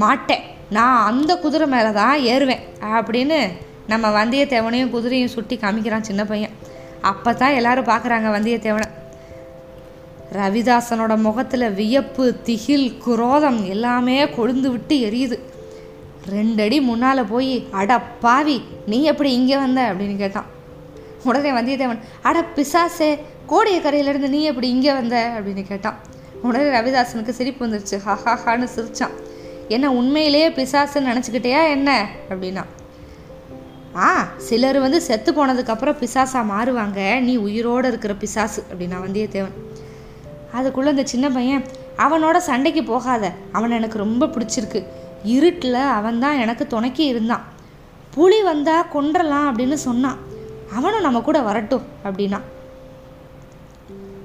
[0.02, 3.52] மாட்டேன் நான் அந்த குதிரை மேலே தான் ஏறுவேன் அப்படின்னு
[3.86, 6.54] நம்ம வந்தியத்தேவனையும் குதிரையும் சுட்டி காமிக்கிறான் சின்ன பையன்.
[7.00, 8.88] அப்போ தான் எல்லாரும் பார்க்குறாங்க வந்தியத்தேவனை.
[10.32, 15.38] ரவிதாசனோட முகத்தில் வியப்பு திகில் குரோதம் எல்லாமே கொழுந்து விட்டு எரியுது.
[16.30, 19.80] ரெண்டடி முன்னால் போய் அட பாவி நீ எப்படி இங்கே வந்த?
[19.90, 20.46] அப்படின்னு கேட்டான்.
[21.24, 25.32] உடனே வந்தியத்தேவன் அட பிசாசே கோடியக்கரையிலேருந்து நீ எப்படி இங்கே வந்த?
[25.36, 26.00] அப்படின்னு கேட்டான்.
[26.42, 27.98] உடனே ரவிதாசனுக்கு சிரிப்பு வந்துருச்சு.
[28.06, 29.14] ஹஹாஹான்னு சிரிச்சான்.
[29.68, 32.08] என்ன உண்மையிலேயே பிசாசுன்னு நினச்சிக்கிட்டியா என்ன?
[32.30, 32.64] அப்படின்னா
[33.96, 37.20] ஆ சிலர் வந்து செத்து போனதுக்கப்புறம் பிசாசாக மாறுவாங்க.
[37.20, 39.56] நீ உயிரோடு இருக்கிற பிசாசு அப்படின்னா வந்தியத்தேவன்
[40.52, 41.64] அதுக்குள்ளே இந்த சின்ன பையன்
[41.98, 43.32] அவனோட சண்டைக்கு போகாத.
[43.52, 44.84] அவன் எனக்கு ரொம்ப பிடிச்சிருக்கு.
[45.22, 47.44] இருட்டில் அவன் தான் எனக்கு துணைக்கி இருந்தான்.
[48.10, 50.18] புலி வந்தால் கொன்றலாம் அப்படின்னு சொன்னான்.
[50.74, 52.40] அவனும் நம்ம கூட வரட்டும் அப்படின்னா.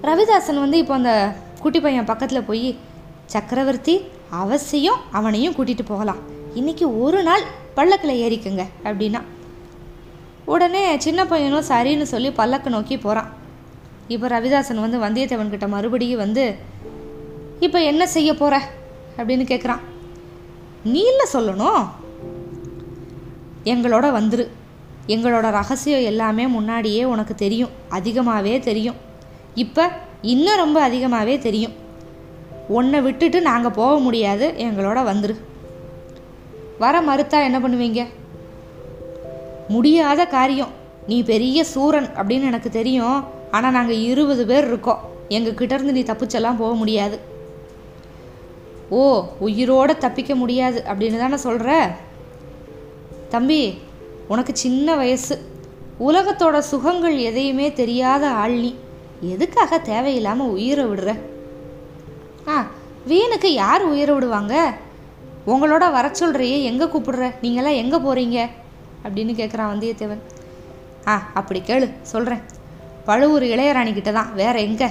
[0.04, 2.78] ரவிதாசன் வந்து இப்போ அந்த குட்டி பையன் பக்கத்தில் போய்
[3.26, 6.18] சக்கரவர்த்தி அவசியம் அவனையும் கூட்டிகிட்டு போகலாம்.
[6.54, 7.42] இன்னைக்கு ஒரு நாள்
[7.74, 9.22] பல்லக்கில் ஏறிக்குங்க அப்படின்னா.
[10.46, 13.34] உடனே சின்ன பையனும் சரின்னு சொல்லி பல்லக்கு நோக்கி போகிறான்
[14.08, 16.56] இப்போ ரவிதாசன் வந்து வந்தியத்தேவன் கிட்ட மறுபடியும் வந்து
[17.60, 18.62] இப்போ என்ன செய்ய போகிற
[19.18, 19.80] அப்படின்னு கேட்குறான்
[20.84, 21.88] நீ இல்லை சொல்லணும்.
[23.64, 24.48] எங்களோட வந்துரு.
[25.08, 27.70] எங்களோட ரகசியம் எல்லாமே முன்னாடியே உனக்கு தெரியும்.
[27.90, 28.96] அதிகமாகவே தெரியும்.
[29.56, 31.79] இப்போ இன்னும் ரொம்ப அதிகமாகவே தெரியும்.
[32.78, 34.46] உன்னை விட்டுட்டு நாங்கள் போக முடியாது.
[34.58, 35.36] எங்களோட வந்துரு.
[36.80, 38.02] வர மறுத்தா என்ன பண்ணுவீங்க?
[39.68, 40.74] முடியாத காரியம்.
[41.08, 43.20] நீ பெரிய சூரன் அப்படின்னு எனக்கு தெரியும்.
[43.52, 45.02] ஆனால் நாங்கள் இருபது பேர் இருக்கோம்.
[45.28, 47.20] எங்கள் இருந்து நீ தப்பிச்செல்லாம் போக முடியாது.
[48.90, 49.02] ஓ
[49.40, 51.96] உயிரோடு தப்பிக்க முடியாது அப்படின்னு தானே சொல்கிற
[53.30, 53.60] தம்பி
[54.28, 55.36] உனக்கு சின்ன வயசு.
[56.08, 58.76] உலகத்தோட சுகங்கள் எதையுமே தெரியாத ஆள் நீ.
[59.22, 61.20] எதுக்காக தேவையில்லாமல் உயிரை விடுற?
[62.48, 62.66] ஆ
[63.08, 64.74] வீணுக்கு யார் உயிரை விடுவாங்க?
[65.48, 67.34] உங்களோட வர சொல்கிறையே எங்கே கூப்பிடுற?
[67.42, 68.50] நீங்களாம் எங்கே போகிறீங்க
[69.04, 70.22] அப்படின்னு கேட்குறான் வந்தியத்தேவன்.
[71.08, 72.42] ஆ அப்படி கேளு சொல்கிறேன்
[73.06, 74.90] பழுவூர் இளையராணிக்கிட்ட தான் வேற எங்கே?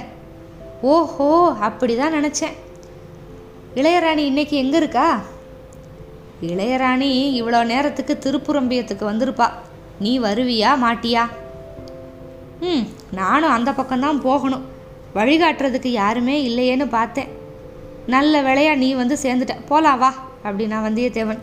[0.81, 2.55] ஓஹோ அப்படி தான் நினச்சேன்.
[3.75, 5.19] இளையராணி இன்னைக்கு எங்கே இருக்கா?
[6.41, 9.49] இளையராணி இவ்வளோ நேரத்துக்கு திருப்புரம்பியத்துக்கு வந்திருப்பா.
[9.99, 11.27] நீ வருவியா மாட்டியா?
[12.59, 14.65] ம் நானும் அந்த பக்கம்தான் போகணும்.
[15.15, 17.37] வழிகாட்டுறதுக்கு யாருமே இல்லையேன்னு பார்த்தேன்.
[18.15, 19.55] நல்ல வேளையா நீ வந்து சேர்ந்துட்ட.
[19.69, 20.09] போலாம் வா
[20.47, 21.39] அப்படின்னா வந்தியத்தேவன்.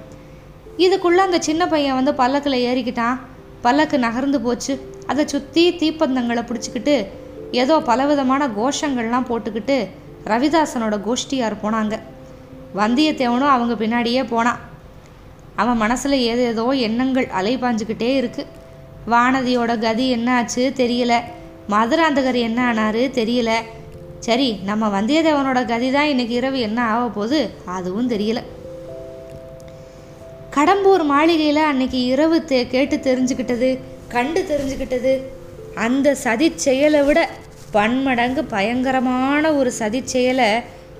[0.84, 3.16] இதுக்குள்ளே அந்த சின்ன பையன் வந்து பல்லக்கில் ஏறிக்கிட்டான்.
[3.64, 4.74] பல்லக்கு நகர்ந்து போச்சு.
[5.10, 6.96] அதை சுற்றி தீப்பந்தங்களை பிடிச்சிக்கிட்டு
[7.62, 9.76] ஏதோ பலவிதமான கோஷங்கள்லாம் போட்டுக்கிட்டு
[10.32, 11.94] ரவிதாசனோட கோஷ்டியார் போனாங்க.
[12.80, 14.62] வந்தியத்தேவனும் அவங்க பின்னாடியே போனான்
[15.62, 18.52] அவன் மனசில் ஏதேதோ எண்ணங்கள் அலைபாஞ்சுக்கிட்டே இருக்குது
[19.12, 21.14] வானதியோட கதி என்ன ஆச்சு தெரியல.
[21.72, 23.50] மதுராந்தகர் என்ன ஆனாரு தெரியல.
[24.26, 27.40] சரி நம்ம வந்தியத்தேவனோட கதி தான் இன்னைக்கு இரவு என்ன ஆக போகுது?
[27.74, 28.40] அதுவும் தெரியல.
[30.56, 33.68] கடம்பூர் மாளிகையில் அன்னைக்கு இரவு தே கேட்டு தெரிஞ்சுக்கிட்டது
[34.14, 35.12] கண்டு தெரிஞ்சுக்கிட்டது.
[35.84, 37.20] அந்த சதி செயலை விட
[37.76, 40.48] பன்மடங்கு பயங்கரமான ஒரு சதி செயலை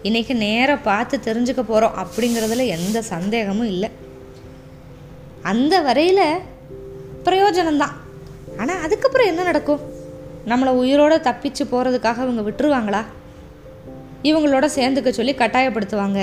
[0.03, 3.91] இன்றைக்கி நேராக பார்த்து தெரிஞ்சுக்க போகிறோம் அப்படிங்கிறதுல எந்த சந்தேகமும் இல்லை.
[5.53, 6.25] அந்த வரையில்
[7.27, 7.97] பிரயோஜனம்தான்
[8.61, 9.85] ஆனால் அதுக்கப்புறம் என்ன நடக்கும்?
[10.51, 13.01] நம்மளை உயிரோடு தப்பிச்சு போகிறதுக்காக இவங்க விட்டுருவாங்களா?
[14.27, 16.21] இவங்களோட சேர்ந்துக்க சொல்லி கட்டாயப்படுத்துவாங்க.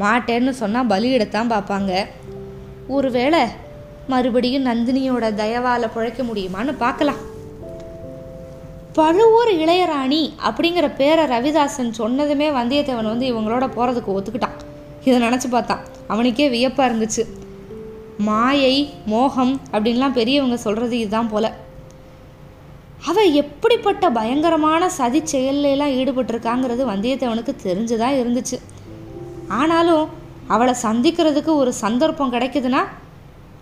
[0.00, 1.92] மாட்டேன்னு சொன்னால் பலியிடத்தான் பார்ப்பாங்க.
[2.88, 3.40] ஒருவேளை
[4.08, 7.20] மறுபடியும் நந்தினியோட தயவால் பிழைக்க முடியுமான்னு பார்க்கலாம்.
[8.92, 14.56] பழுவூர் இளையராணி அப்படிங்கிற பேரை ரவிதாசன் சொன்னதுமே வந்தியத்தேவன் வந்து இவங்களோட போகிறதுக்கு ஒத்துக்கிட்டான்.
[15.04, 15.82] இதை நினச்சி பார்த்தான்.
[16.06, 17.24] அவனுக்கே வியப்பாக இருந்துச்சு.
[18.18, 21.66] மாயை மோகம் அப்படின்லாம் பெரியவங்க சொல்கிறது இதுதான் போல்.
[23.06, 28.60] அவள் எப்படிப்பட்ட பயங்கரமான சதி செயல்லாம் ஈடுபட்டிருக்காங்கிறது வந்தியத்தேவனுக்கு தெரிஞ்சுதான் இருந்துச்சு.
[29.48, 30.08] ஆனாலும்
[30.46, 32.84] அவளை சந்திக்கிறதுக்கு ஒரு சந்தர்ப்பம் கிடைக்குதுன்னா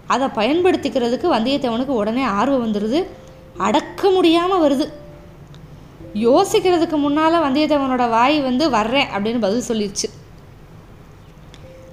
[0.06, 3.04] அதை பயன்படுத்திக்கிறதுக்கு வந்தியத்தேவனுக்கு உடனே ஆர்வம் வந்துடுது
[3.56, 4.92] அடக்க முடியாமல் வருது.
[6.14, 10.08] யோசிக்கிறதுக்கு முன்னால் வந்தியத்தேவனோட வாய் வந்து வர்றேன் அப்படின்னு பதில் சொல்லிடுச்சு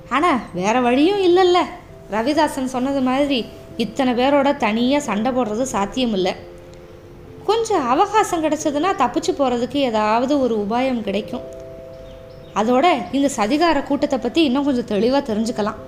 [0.09, 1.57] ஆனால் வேற வழியும் இல்லைல்ல.
[2.11, 3.45] ரவிதாசன் சொன்னது மாதிரி
[3.77, 6.35] இத்தனை பேரோட தனியாக சண்டை போடுறது சாத்தியம் இல்லை
[7.49, 11.45] கொஞ்சம் அவகாசம் கிடைச்சதுன்னா தப்பிச்சு போகிறதுக்கு ஏதாவது ஒரு உபாயம் கிடைக்கும்.
[12.59, 12.85] அதோட
[13.17, 15.79] இந்த சதிகார கூட்டத்தை பற்றி இன்னும் கொஞ்சம் தெளிவாக தெரிஞ்சுக்கலாம்.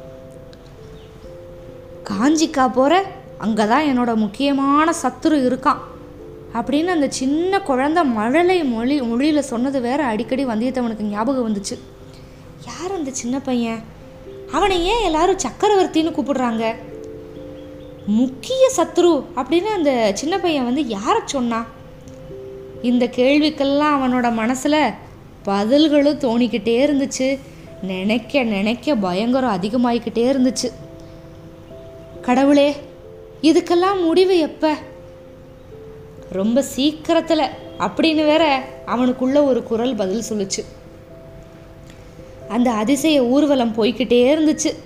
[2.09, 2.93] காஞ்சிக்கா போகிற
[3.45, 5.81] அங்கே தான் என்னோட முக்கியமான சத்துரு இருக்கான்
[6.57, 11.75] அப்படின்னு அந்த சின்ன குழந்த மழலை மொழி மொழியில் சொன்னது வேற அடிக்கடி வந்தியத்தவனுக்கு ஞாபகம் வந்துச்சு.
[12.69, 13.81] யார் அந்த சின்ன பையன்?
[14.57, 16.63] அவனை ஏன் எல்லாரும் சக்கரவர்த்தின்னு கூப்பிடுறாங்க?
[18.05, 21.67] முக்கிய சத்ரு அப்படின்னு அந்த சின்ன பையன் வந்து யாரை சொன்னான்
[22.81, 24.91] இந்த கேள்விக்கெல்லாம் அவனோட மனசில்
[25.45, 27.39] பதில்களும் தோணிக்கிட்டே இருந்துச்சு.
[27.81, 30.71] நினைக்க நினைக்க பயங்கரம் அதிகமாகிக்கிட்டே இருந்துச்சு.
[32.21, 32.75] கடவுளே
[33.41, 34.75] இதுக்கெல்லாம் முடிவு எப்போ?
[36.29, 40.65] ரொம்ப சீக்கிரத்தில் அப்படின்னு வேற அவனுக்குள்ள ஒரு குரல் பதில் சொல்லுச்சு.
[42.49, 44.84] அந்த அதிசய ஊர்வலம் போய்கிட்டே இருந்துச்சு.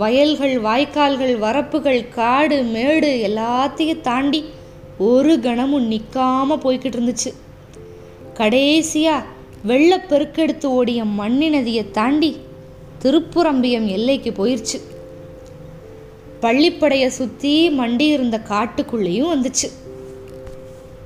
[0.00, 4.44] வயல்கள் வாய்க்கால்கள் வரப்புகள் காடு மேடு எல்லாத்தையும் தாண்டி
[4.98, 7.30] ஒரு கணமும் நிற்காம போய்கிட்டு இருந்துச்சு.
[8.38, 9.16] கடைசியா
[9.66, 12.40] வெள்ளப்பெருக்கெடுத்து ஓடிய மண்ணி நதியை தாண்டி
[13.02, 14.80] திருப்புரம்பியம் எல்லைக்கு போயிருச்சு.
[16.40, 19.70] பள்ளிப்படையை சுற்றி மண்டி இருந்த காட்டுக்குள்ளேயும் வந்துச்சு.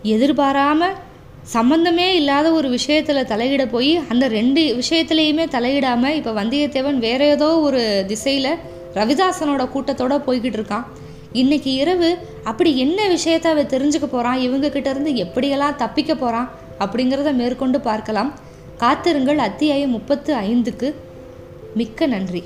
[0.03, 0.85] எதிர்பாராம
[1.43, 8.05] சம்பந்தமே இல்லாத ஒரு விஷயத்தில் தலையிட போய் அந்த ரெண்டு விஷயத்துலேயுமே தலையிடாமல் இப்போ வந்தியத்தேவன் வேற ஏதோ ஒரு
[8.07, 10.87] திசையில் ரவிதாசனோட கூட்டத்தோட போய்கிட்டு இருக்கான்.
[11.33, 12.11] இன்னைக்கு இரவு
[12.45, 18.31] அப்படி என்ன விஷயத்த அவ தெரிஞ்சுக்க போகிறான் இவங்க கிட்ட இருந்து எப்படியெல்லாம் தப்பிக்க போகிறான் அப்படிங்கிறத மேற்கொண்டு பார்க்கலாம்.
[18.77, 20.95] காத்திருங்கள் அத்தியாயம் முப்பத்து ஐந்துக்கு.
[21.75, 22.43] மிக்க நன்றி.